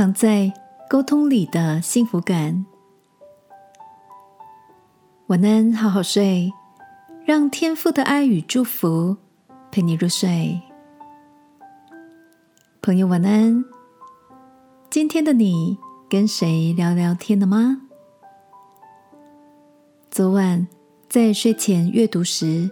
[0.00, 0.50] 藏在
[0.88, 2.64] 沟通里的幸福感。
[5.26, 6.50] 晚安，好好睡，
[7.26, 9.14] 让天父的爱与祝福
[9.70, 10.58] 陪你入睡。
[12.80, 13.62] 朋友，晚安。
[14.88, 15.76] 今天的你
[16.08, 17.82] 跟谁聊聊天了吗？
[20.10, 20.66] 昨晚
[21.10, 22.70] 在睡前阅读时，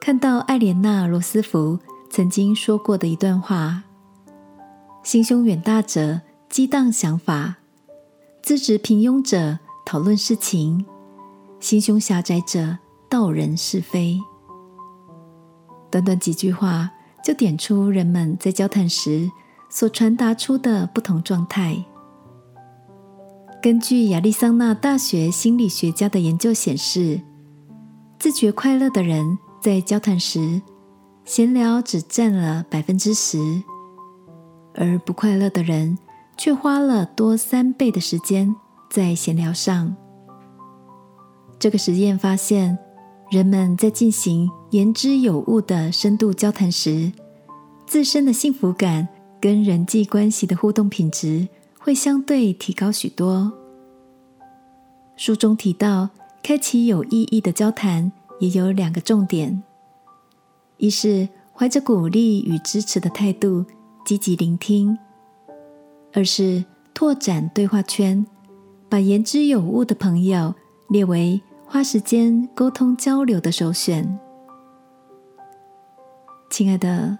[0.00, 1.76] 看到艾莲娜·罗斯福
[2.08, 3.82] 曾经说过的一段话
[5.02, 7.56] ：“心胸远大者激荡想法，
[8.42, 10.84] 资质平庸者讨论事情。”
[11.60, 14.18] 心胸狭窄者道人是非。
[15.90, 16.90] 短短几句话，
[17.22, 19.30] 就点出人们在交谈时
[19.68, 21.84] 所传达出的不同状态。
[23.60, 27.20] 根据亚利桑那大学心理学家的研究显示，
[28.18, 30.62] 自觉快乐的人在交谈时，
[31.24, 33.62] 闲聊只占了百分之十，
[34.74, 35.98] 而不快乐的人
[36.38, 38.54] 却花了多三倍的时间
[38.88, 39.94] 在闲聊上。
[41.58, 42.78] 这个实验发现，
[43.30, 47.12] 人们在进行言之有物的深度交谈时，
[47.84, 49.08] 自身的幸福感
[49.40, 53.52] 跟人际关系的互动品质会相对提高许多。
[55.16, 59.64] 书中提到，开启有意义的交谈也有两个重点：
[60.76, 63.64] 一是怀着鼓励与支持的态度
[64.04, 64.96] 积极聆听；
[66.12, 66.64] 而是
[66.94, 68.24] 拓展对话圈，
[68.88, 70.54] 把言之有物的朋友
[70.88, 71.40] 列为。
[71.70, 74.18] 花时间沟通交流的首选，
[76.48, 77.18] 亲爱的，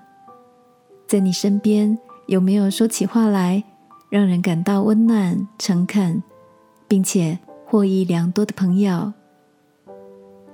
[1.07, 3.63] 在你身边有没有说起话来
[4.09, 6.23] 让人感到温暖、诚恳，
[6.89, 9.13] 并且获益良多的朋友？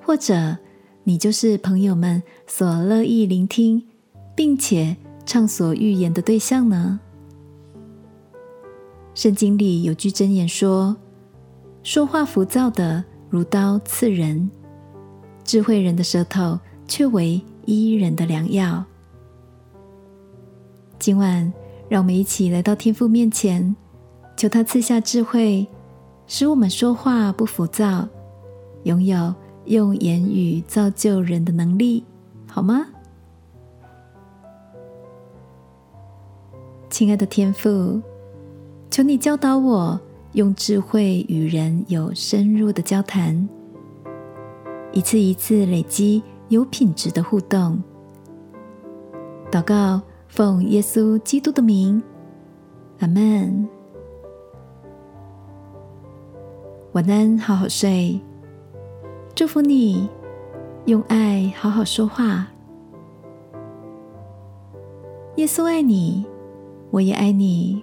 [0.03, 0.57] 或者
[1.05, 3.81] 你就是朋友们所乐意聆听，
[4.35, 6.99] 并且畅所欲言的对象呢？
[9.15, 10.97] 圣经里有句箴言说
[11.83, 14.49] ：“说话浮躁的。”如刀刺人，
[15.43, 16.57] 智慧人的舌头
[16.87, 18.85] 却为医人的良药。
[21.01, 21.53] 今晚，
[21.89, 23.75] 让我们一起来到天父面前，
[24.37, 25.67] 求他赐下智慧，
[26.29, 28.07] 使我们说话不浮躁，
[28.85, 29.35] 拥有
[29.65, 32.05] 用言语造就人的能力，
[32.47, 32.87] 好吗？
[36.89, 38.01] 亲爱的天父，
[38.95, 40.01] 求你教导我。
[40.35, 43.49] 用智慧与人有深入的交谈，
[44.93, 47.83] 一次一次累积有品质的互动。
[49.51, 52.01] 祷告，奉耶稣基督的名，
[53.01, 53.69] 阿门。
[56.93, 58.21] 晚安，好好睡。
[59.35, 60.09] 祝福你，
[60.85, 62.47] 用爱好好说话。
[65.35, 66.25] 耶稣爱你，
[66.93, 67.83] 我也爱你。